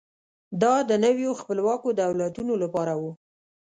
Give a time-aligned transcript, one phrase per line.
[0.61, 3.03] دا د نویو خپلواکو دولتونو لپاره و.